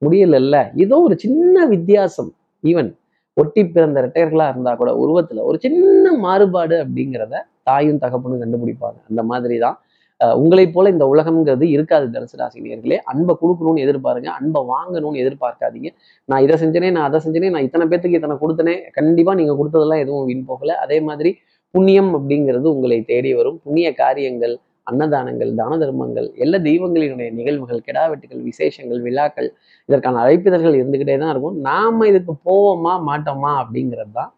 முடியலல்ல. 0.03 0.57
ஏதோ 0.85 0.97
ஒரு 1.07 1.15
சின்ன 1.25 1.67
வித்தியாசம். 1.67 2.31
ஈவன் 2.65 2.91
ஒட்டி 3.37 3.63
பிறந்த 3.67 3.99
ரெட்டையர்களா 4.05 4.47
இருந்தா 4.53 4.73
கூட 4.75 4.91
உருவத்துல 5.03 5.43
ஒரு 5.49 5.59
சின்ன 5.65 6.13
மாறுபாடு 6.25 6.77
அப்படிங்கிறத 6.85 7.41
தாயும் 7.69 8.01
தகப்பனும் 8.05 8.43
கண்டுபிடிப்பாங்க. 8.43 8.99
அந்த 9.11 9.23
மாதிரி 9.31 9.57
தான் 9.59 9.77
உங்களைப் 10.21 10.75
போல 10.75 10.91
இந்த 10.95 11.05
உலகம்ங்கிறது 11.13 11.65
இருக்காது 11.77 12.07
தனுசு 12.15 12.37
ராசி 12.41 12.61
நேர்களே 12.67 12.99
அன்பை 13.13 13.33
கொடுக்கணும்னு 13.41 13.83
எதிர்பாருங்க. 13.87 14.29
அன்பை 14.39 14.61
வாங்கணும்னு 14.73 15.23
எதிர்பார்க்காதீங்க. 15.25 15.91
நான் 16.31 16.45
இதை 16.47 16.57
செஞ்சனே 16.63 16.91
நான் 16.97 17.07
அதை 17.09 17.19
செஞ்சனே 17.25 17.51
நான் 17.55 17.67
இத்தனை 17.69 17.87
பேத்துக்கு 17.91 18.19
இத்தனை 18.21 18.37
கொடுத்தனே 18.45 18.75
கண்டிப்பா 18.99 19.35
நீங்க 19.41 19.55
கொடுத்ததெல்லாம் 19.59 20.03
எதுவும் 20.05 20.29
வீண் 20.31 20.47
போகல. 20.51 20.77
அதே 20.85 21.01
மாதிரி 21.09 21.33
புண்ணியம் 21.75 22.11
அப்படிங்கிறது 22.19 22.67
உங்களை 22.75 22.99
தேடி 23.13 23.33
வரும். 23.41 23.59
புண்ணிய 23.65 23.89
காரியங்கள் 24.03 24.55
அன்னதானங்கள் 24.91 25.53
தான 25.61 25.77
தர்மங்கள் 25.83 26.27
எல்லா 26.45 26.59
தெய்வங்களினுடைய 26.67 27.31
நிகழ்வுகள் 27.39 27.81
கெடாவெட்டுகள் 27.87 28.43
விசேஷங்கள் 28.49 29.01
விழாக்கள் 29.07 29.49
இதற்கான 29.89 30.21
அழைப்பிதழ்கள் 30.25 30.77
இருந்துகிட்டே 30.81 31.17
தான் 31.23 31.33
இருக்கும். 31.35 31.57
நாம 31.69 32.07
இதுக்கு 32.11 32.33
போவோமா 32.49 32.93
மாட்டோமா 33.09 33.53
அப்படிங்கிறது 33.63 34.13
தான் 34.21 34.33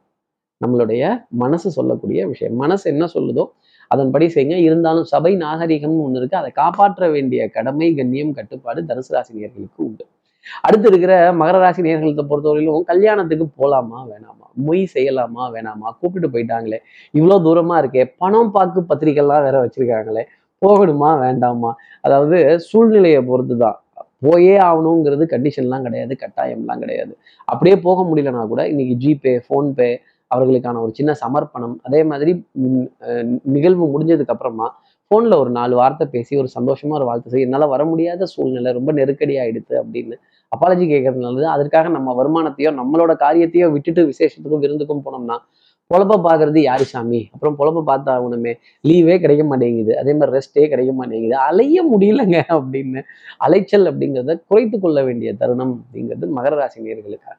நம்மளுடைய 0.60 1.02
மனசு 1.42 1.68
சொல்லக்கூடிய 1.78 2.20
விஷயம். 2.32 2.56
மனசு 2.62 2.84
என்ன 2.92 3.04
சொல்லுதோ 3.16 3.44
அதன்படி 3.90 4.26
செய்யுங்க. 4.26 4.56
இருந்தாலும் 4.68 5.04
சபை 5.04 5.36
நாகரிகம்னு 5.36 6.04
ஒன்று 6.06 6.20
இருக்கு. 6.20 6.36
அதை 6.36 6.50
காப்பாற்ற 6.50 7.08
வேண்டிய 7.08 7.50
கடமை 7.50 7.94
கண்ணியம் 7.94 8.32
கட்டுப்பாடு 8.32 8.82
தனுசு 8.82 9.12
ராசி 9.16 9.32
நேர்களுக்கு 9.38 9.84
உண்டு. 9.86 10.04
அடுத்து 10.62 10.88
இருக்கிற 10.88 11.32
மகர 11.32 11.56
ராசி 11.58 11.82
நேர்களை 11.82 12.24
பொறுத்தவரையிலும் 12.30 12.84
கல்யாணத்துக்கு 12.84 13.46
போகலாமா 13.56 13.98
வேணாமா? 14.10 14.46
மொய் 14.66 14.84
செய்யலாமா 14.94 15.44
வேணாமா? 15.54 15.88
கூப்பிட்டு 16.00 16.28
போயிட்டாங்களே. 16.28 16.78
இவ்வளோ 17.14 17.36
தூரமா 17.46 17.76
இருக்கே. 17.82 18.04
பணம் 18.18 18.52
பார்க்கு 18.54 18.82
பத்திரிகைலாம் 18.90 19.44
வேற 19.46 19.56
வச்சிருக்காங்களே. 19.64 20.24
போகணுமா 20.62 21.10
வேண்டாமா? 21.20 21.70
அதாவது 22.00 22.38
சூழ்நிலையை 22.58 23.20
பொறுத்து 23.22 23.56
தான் 23.56 23.78
போயே 24.26 24.54
ஆகணுங்கிறது 24.58 25.24
கண்டிஷன்லாம் 25.32 25.82
கிடையாது 25.82 26.14
கட்டாயம்லாம் 26.22 26.78
கிடையாது. 26.78 27.12
அப்படியே 27.44 27.76
போக 27.76 28.02
முடியலனா 28.02 28.46
கூட 28.46 28.68
இன்னைக்கு 28.68 28.94
ஜிபே 29.04 29.34
ஃபோன்பே 29.46 29.90
அவர்களுக்கான 30.34 30.80
ஒரு 30.84 30.92
சின்ன 30.98 31.10
சமர்ப்பணம். 31.24 31.74
அதே 31.88 32.00
மாதிரி 32.10 32.32
நிகழ்வு 33.56 33.84
முடிஞ்சதுக்கு 33.94 34.34
அப்புறமா 34.34 34.68
ஃபோனில் 35.10 35.36
ஒரு 35.42 35.50
நாலு 35.58 35.74
வார்த்தை 35.80 36.06
பேசி 36.14 36.32
ஒரு 36.40 36.48
சந்தோஷமாக 36.56 36.98
ஒரு 37.00 37.06
வாழ்த்து 37.08 37.30
செய்ய 37.32 37.46
என்னால் 37.46 37.70
வர 37.74 37.82
முடியாத 37.90 38.26
சூழ்நிலை 38.32 38.72
ரொம்ப 38.78 38.90
நெருக்கடி 38.98 39.34
ஆயிடுது 39.42 39.74
அப்படின்னு 39.82 40.16
அப்பாலஜி 40.52 40.84
கேட்கறது 40.90 41.22
நல்லது. 41.26 41.46
அதற்காக 41.54 41.88
நம்ம 41.96 42.12
வருமானத்தையோ 42.20 42.70
நம்மளோட 42.80 43.12
காரியத்தையோ 43.24 43.66
விட்டுட்டு 43.76 44.02
விசேஷத்துக்கும் 44.10 44.62
விருந்துக்கும் 44.64 45.02
போனோம்னா 45.06 45.38
பொழப்ப 45.90 46.14
பார்க்கறது 46.26 46.60
யாரு 46.68 46.84
சாமி? 46.92 47.20
அப்புறம் 47.34 47.56
பொழப்ப 47.60 47.82
பார்த்தா 47.90 48.14
ஆகணுமே 48.16 48.52
லீவே 48.88 49.14
கிடைக்க 49.24 49.44
மாட்டேங்குது. 49.50 49.92
அதே 50.00 50.12
மாதிரி 50.18 50.34
ரெஸ்ட்டே 50.36 50.64
கிடைக்க 50.72 50.92
மாட்டேங்குது. 51.00 51.36
அலைய 51.48 51.82
முடியலங்க 51.92 52.38
அப்படின்னு 52.56 53.02
அலைச்சல் 53.46 53.88
அப்படிங்கிறத 53.92 54.36
குறைத்து 54.50 54.78
கொள்ள 54.84 54.98
வேண்டிய 55.08 55.32
தருணம் 55.42 55.74
அப்படிங்கிறது 55.82 56.28
மகர 56.38 56.54
ராசி 56.62 56.86
நேர்களுக்காக 56.88 57.38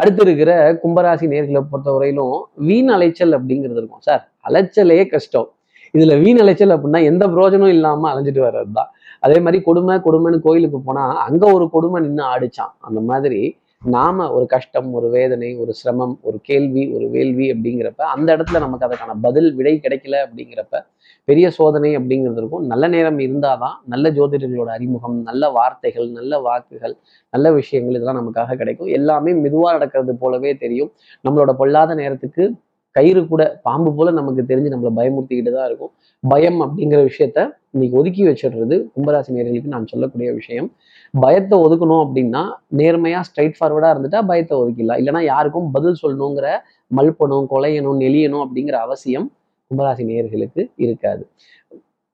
அடுத்து 0.00 0.22
இருக்கிற 0.26 0.52
கும்பராசி 0.82 1.26
நேர்களை 1.32 1.60
பொறுத்தவரையிலும் 1.72 2.36
வீண் 2.68 2.90
அலைச்சல் 2.96 3.34
அப்படிங்கிறது 3.38 3.80
இருக்கும். 3.80 4.04
சார் 4.08 4.22
அலைச்சலே 4.48 4.98
கஷ்டம். 5.14 5.48
இதுல 5.96 6.14
வீண் 6.22 6.40
அலைச்சல் 6.42 6.74
அப்படின்னா 6.76 7.00
எந்த 7.10 7.24
பிரோஜனம் 7.34 7.72
இல்லாம 7.76 8.08
அலைஞ்சிட்டு 8.12 8.42
வர்றது 8.46 8.72
தான் 8.78 8.90
அதே 9.26 9.38
மாதிரி 9.44 9.58
கொடுமை 9.66 9.94
கொடுமைன்னு 10.06 10.38
கோயிலுக்கு 10.46 10.78
போனா 10.86 11.02
அங்க 11.26 11.44
ஒரு 11.56 11.64
கொடுமை 11.74 11.98
நின்று 12.04 12.24
ஆடிச்சான். 12.32 12.72
அந்த 12.88 13.00
மாதிரி 13.10 13.40
நாம 13.82 14.26
ஒரு 14.32 14.46
கஷ்டம் 14.46 14.92
ஒரு 14.92 15.08
வேதனை 15.10 15.56
ஒரு 15.56 15.72
சிரமம் 15.72 16.18
ஒரு 16.22 16.38
கேள்வி 16.42 16.82
ஒரு 16.94 17.06
வேள்வி 17.08 17.46
அப்படிங்கிறப்ப 17.52 18.02
அந்த 18.14 18.36
இடத்துல 18.36 18.58
நமக்கு 18.58 18.86
அதற்கான 18.86 19.14
பதில் 19.20 19.54
விடை 19.54 19.80
கிடைக்கல 19.82 20.18
அப்படிங்கிறப்ப 20.24 20.80
பெரிய 21.24 21.50
சோதனை 21.50 21.96
அப்படிங்கிறது 21.98 22.40
இருக்கும். 22.42 22.66
நல்ல 22.66 22.88
நேரம் 22.88 23.18
இருந்தாதான் 23.18 23.76
நல்ல 23.84 24.10
ஜோதிடர்களோட 24.10 24.66
அறிமுகம் 24.66 25.22
நல்ல 25.22 25.50
வார்த்தைகள் 25.50 26.10
நல்ல 26.10 26.38
வாக்குகள் 26.38 26.94
நல்ல 27.30 27.52
விஷயங்கள் 27.52 27.94
இதெல்லாம் 27.94 28.20
நமக்காக 28.22 28.56
கிடைக்கும். 28.56 28.86
எல்லாமே 28.86 29.32
மெதுவாக 29.34 29.72
நடக்கிறது 29.78 30.14
போலவே 30.16 30.56
தெரியும். 30.56 30.92
நம்மளோட 31.24 31.52
பொல்லாத 31.52 31.94
நேரத்துக்கு 31.94 32.54
கயிறு 32.96 33.20
கூட 33.32 33.42
பாம்பு 33.66 33.90
போல 33.98 34.10
நமக்கு 34.18 34.42
தெரிஞ்சு 34.50 34.72
நம்மளை 34.74 34.92
பயமுறுத்திக்கிட்டு 34.98 35.52
தான் 35.56 35.68
இருக்கும். 35.70 35.92
பயம் 36.32 36.58
அப்படிங்கிற 36.64 37.00
விஷயத்த 37.10 37.38
இன்னைக்கு 37.74 37.96
ஒதுக்கி 38.00 38.22
வச்சிடுறது 38.28 38.76
கும்பராசி 38.94 39.30
நேர்களுக்கு 39.36 39.72
நான் 39.74 39.90
சொல்லக்கூடிய 39.92 40.30
விஷயம். 40.40 40.68
பயத்தை 41.14 41.56
ஒதுக்கணும் 41.64 42.02
அப்படின்னா 42.04 42.42
நேர்மையா 42.80 43.20
ஸ்ட்ரைட் 43.28 43.56
ஃபார்வர்டா 43.58 43.90
இருந்துட்டா 43.94 44.20
பயத்தை 44.30 44.54
ஒதுக்கிடலாம். 44.60 45.00
இல்லைன்னா 45.02 45.22
யாருக்கும் 45.32 45.68
பதில் 45.76 46.00
சொல்லணுங்கிற 46.02 46.48
மல்பணும் 46.90 47.46
கொலையணும் 47.54 48.00
நெளியணும் 48.04 48.44
அப்படிங்கிற 48.46 48.78
அவசியம் 48.86 49.28
கும்பராசி 49.70 50.04
நேர்களுக்கு 50.10 50.62
இருக்காது. 50.84 51.24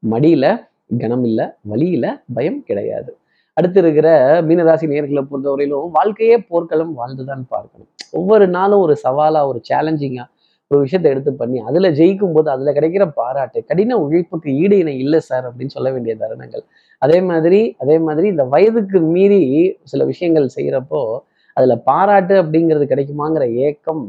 மடியில 0.02 0.46
கனம் 1.00 1.24
இல்லை 1.28 1.46
வழியில 1.70 2.06
பயம் 2.36 2.60
கிடையாது. 2.68 3.10
அடுத்து 3.56 3.78
இருக்கிற 3.82 4.08
மீனராசி 4.48 4.86
நேர்களை 4.90 5.22
பொறுத்தவரையிலும் 5.30 5.88
வாழ்க்கையே 5.96 6.36
போர்க்களம் 6.50 6.92
வாழ்ந்துதான் 6.98 7.44
பார்க்கணும். 7.54 7.88
ஒவ்வொரு 8.18 8.46
நாளும் 8.56 8.82
ஒரு 8.84 8.94
சவாலா 9.04 9.40
ஒரு 9.50 9.60
சேலஞ்சிங்காக 9.70 10.28
ஒரு 10.70 10.80
விஷயத்தை 10.84 11.10
எடுத்து 11.12 11.30
பண்ணி 11.40 11.58
அதுல 11.68 11.88
ஜெயிக்கும் 11.98 12.34
போது 12.36 12.48
அதுல 12.54 12.72
கிடைக்கிற 12.78 13.04
பாராட்டு 13.20 13.58
கடின 13.68 13.96
உழைப்புக்கு 14.04 14.48
ஈடு 14.62 14.76
இணை 14.82 14.94
இல்லை 15.04 15.20
சார் 15.28 15.46
அப்படின்னு 15.48 15.74
சொல்ல 15.76 15.88
வேண்டிய 15.94 16.14
தருணங்கள். 16.22 16.64
அதே 17.02 17.18
மாதிரி 17.30 17.60
அதே 17.82 17.96
மாதிரி 18.06 18.26
இந்த 18.34 18.44
வயதுக்கு 18.54 19.00
மீறி 19.14 19.40
சில 19.92 20.04
விஷயங்கள் 20.10 20.48
செய்யறப்போ 20.56 21.00
அதுல 21.56 21.76
பாராட்டு 21.88 22.34
அப்படிங்கிறது 22.42 22.86
கிடைக்குமாங்கிற 22.92 23.46
ஏக்கம் 23.68 24.04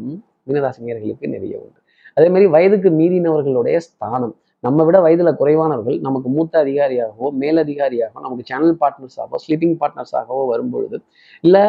மீனராசினியர்களுக்கு 0.48 1.28
நிறைய 1.36 1.54
உண்டு. 1.63 1.80
அதே 2.18 2.28
மாதிரி 2.34 2.48
வயதுக்கு 2.58 2.89
மீறினவர்களுடைய 3.00 3.78
ஸ்தானம். 3.88 4.36
நம்ம 4.63 4.84
விட 4.88 4.98
வயதுல 5.06 5.32
குறைவானவர்கள் 5.42 5.98
நமக்கு 6.08 6.30
மூத்த 6.38 6.54
அதிகாரியாகவோ 6.63 7.28
மேலதிகாரியாகவோ 7.42 8.22
நமக்கு 8.25 8.44
சேனல் 8.50 8.75
பார்ட்னர்ஸாகவோ 8.82 9.38
ஸ்லீப்பிங் 9.46 9.78
பார்ட்னர்ஸாகவோ 9.82 10.42
வரும்பொழுது 10.54 10.98
இல்லை 11.44 11.63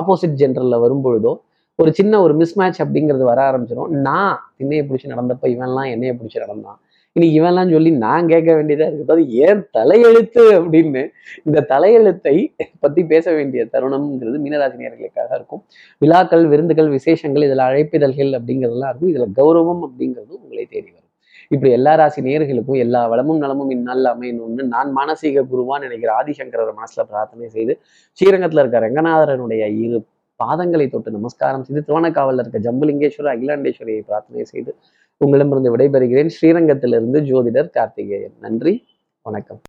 ஆப்போசிட் 0.00 0.38
ஜென்ரலில் 0.42 0.82
வரும்பொழுதோ 0.84 1.32
ஒரு 1.80 1.90
சின்ன 1.94 2.20
ஒரு 2.20 2.34
மிஸ்மேட்ச் 2.34 2.80
அப்படிங்கிறது 2.84 3.24
வர 3.28 3.40
ஆரம்பிச்சிடும் 3.50 3.88
நான் 3.88 4.38
திண்ணையை 4.58 4.82
பிடிச்சி 4.86 5.12
நடந்தப்ப 5.12 5.48
இவன்லாம் 5.48 5.90
என்னையை 5.94 6.14
பிடிச்சி 6.16 6.38
நடந்தான். 6.38 6.78
இன்னைக்கு 7.16 7.38
இவன்லாம் 7.40 7.72
சொல்லி 7.72 7.90
நான் 7.90 8.26
கேட்க 8.26 8.50
வேண்டியதா 8.54 8.86
இருக்கு. 8.88 9.12
அது 9.12 9.22
ஏன் 9.46 9.62
தலையெழுத்து 9.78 10.42
அப்படின்னு. 10.58 11.02
இந்த 11.44 11.64
தலையெழுத்தை 11.72 12.34
பற்றி 12.80 13.04
பேச 13.04 13.32
வேண்டிய 13.32 13.62
தருணம்ங்கிறது 13.72 14.38
மீனராசினியர்களுக்காக 14.44 15.30
இருக்கும். 15.34 15.62
விழாக்கள் 15.98 16.46
விருந்துகள் 16.46 16.88
விசேஷங்கள் 16.88 17.42
இதில் 17.42 17.64
அழைப்பிதழ்கள் 17.68 18.32
அப்படிங்கிறதுலாம் 18.38 18.90
இருக்கும். 18.92 19.12
இதுல 19.14 19.28
கௌரவம் 19.40 19.82
அப்படிங்கிறது 19.88 20.32
உங்களை 20.42 20.64
தேடி 20.64 20.90
வரும். 20.90 21.08
இப்படி 21.48 21.70
எல்லா 21.72 21.94
ராசி 21.94 22.20
நேர்களுக்கும் 22.22 22.78
எல்லா 22.78 23.06
வளமும் 23.06 23.38
நலமும் 23.38 23.70
இந்நாளில் 23.70 24.10
அமையணும்னு 24.14 24.62
நான் 24.62 24.90
மானசீக 24.98 25.44
குருவான்னு 25.52 25.86
நினைக்கிற 25.86 26.12
ஆதிசங்கர 26.22 26.72
மனசுல 26.80 27.04
பிரார்த்தனை 27.10 27.48
செய்து 27.48 27.74
ஸ்ரீரங்கத்துல 28.18 28.62
இருக்க 28.64 28.86
ரங்கநாதரனுடைய 28.86 29.64
இரு 29.84 29.98
பாதங்களை 30.44 30.90
தொட்டு 30.90 31.10
நமஸ்காரம் 31.10 31.64
செய்து 31.64 31.82
திருவண்ணக்காவலில் 31.86 32.46
இருக்க 32.46 32.72
ஜம்புலிங்கேஸ்வரர் 32.72 33.34
அகிலாண்டேஸ்வரியை 33.34 34.00
பிரார்த்தனை 34.00 34.44
செய்து 34.44 34.74
உங்களிடமிருந்து 35.16 35.76
விடைபெறுகிறேன். 35.76 36.30
ஸ்ரீரங்கத்திலிருந்து 36.40 37.20
ஜோதிடர் 37.20 37.70
கார்த்திகேயன். 37.70 38.32
நன்றி 38.40 38.84
வணக்கம். 39.22 39.58